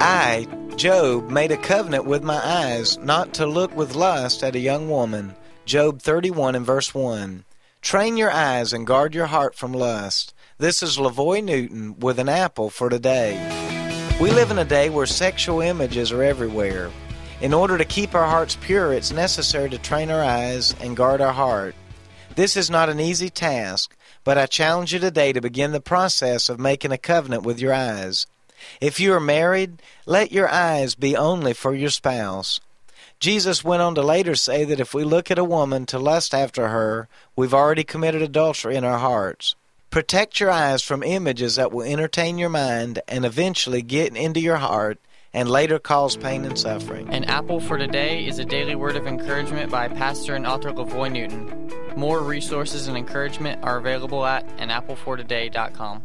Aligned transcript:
I, 0.00 0.46
Job, 0.76 1.28
made 1.28 1.50
a 1.50 1.56
covenant 1.56 2.04
with 2.04 2.22
my 2.22 2.40
eyes 2.44 2.98
not 2.98 3.34
to 3.34 3.46
look 3.46 3.74
with 3.74 3.96
lust 3.96 4.44
at 4.44 4.54
a 4.54 4.60
young 4.60 4.88
woman. 4.88 5.34
Job 5.64 6.00
31 6.00 6.54
and 6.54 6.64
verse 6.64 6.94
1. 6.94 7.44
Train 7.82 8.16
your 8.16 8.30
eyes 8.30 8.72
and 8.72 8.86
guard 8.86 9.12
your 9.12 9.26
heart 9.26 9.56
from 9.56 9.72
lust. 9.72 10.34
This 10.56 10.84
is 10.84 10.98
LaVoy 10.98 11.42
Newton 11.42 11.98
with 11.98 12.20
an 12.20 12.28
apple 12.28 12.70
for 12.70 12.88
today. 12.88 13.36
We 14.20 14.30
live 14.30 14.52
in 14.52 14.58
a 14.58 14.64
day 14.64 14.88
where 14.88 15.06
sexual 15.06 15.60
images 15.60 16.12
are 16.12 16.22
everywhere. 16.22 16.92
In 17.40 17.52
order 17.52 17.76
to 17.76 17.84
keep 17.84 18.14
our 18.14 18.26
hearts 18.26 18.56
pure, 18.60 18.92
it's 18.92 19.10
necessary 19.10 19.68
to 19.70 19.78
train 19.78 20.10
our 20.10 20.22
eyes 20.22 20.76
and 20.80 20.96
guard 20.96 21.20
our 21.20 21.32
heart. 21.32 21.74
This 22.36 22.56
is 22.56 22.70
not 22.70 22.88
an 22.88 23.00
easy 23.00 23.30
task, 23.30 23.96
but 24.22 24.38
I 24.38 24.46
challenge 24.46 24.92
you 24.92 25.00
today 25.00 25.32
to 25.32 25.40
begin 25.40 25.72
the 25.72 25.80
process 25.80 26.48
of 26.48 26.60
making 26.60 26.92
a 26.92 26.98
covenant 26.98 27.42
with 27.42 27.58
your 27.58 27.74
eyes. 27.74 28.28
If 28.80 29.00
you 29.00 29.12
are 29.14 29.20
married, 29.20 29.82
let 30.06 30.32
your 30.32 30.48
eyes 30.48 30.94
be 30.94 31.16
only 31.16 31.52
for 31.52 31.74
your 31.74 31.90
spouse. 31.90 32.60
Jesus 33.20 33.64
went 33.64 33.82
on 33.82 33.94
to 33.96 34.02
later 34.02 34.36
say 34.36 34.64
that 34.64 34.80
if 34.80 34.94
we 34.94 35.02
look 35.02 35.30
at 35.30 35.38
a 35.38 35.44
woman 35.44 35.86
to 35.86 35.98
lust 35.98 36.32
after 36.32 36.68
her, 36.68 37.08
we've 37.34 37.54
already 37.54 37.82
committed 37.82 38.22
adultery 38.22 38.76
in 38.76 38.84
our 38.84 38.98
hearts. 38.98 39.56
Protect 39.90 40.38
your 40.38 40.50
eyes 40.50 40.82
from 40.82 41.02
images 41.02 41.56
that 41.56 41.72
will 41.72 41.84
entertain 41.84 42.38
your 42.38 42.50
mind 42.50 43.00
and 43.08 43.24
eventually 43.24 43.82
get 43.82 44.16
into 44.16 44.38
your 44.38 44.56
heart 44.56 44.98
and 45.32 45.50
later 45.50 45.78
cause 45.78 46.16
pain 46.16 46.44
and 46.44 46.58
suffering. 46.58 47.08
An 47.10 47.24
Apple 47.24 47.60
for 47.60 47.78
Today 47.78 48.26
is 48.26 48.38
a 48.38 48.44
daily 48.44 48.74
word 48.74 48.96
of 48.96 49.06
encouragement 49.06 49.70
by 49.70 49.88
pastor 49.88 50.34
and 50.34 50.46
author 50.46 50.72
LaVoy 50.72 51.10
Newton. 51.12 51.70
More 51.96 52.20
resources 52.20 52.86
and 52.86 52.96
encouragement 52.96 53.62
are 53.64 53.78
available 53.78 54.24
at 54.24 54.46
anapplefortoday.com. 54.58 56.04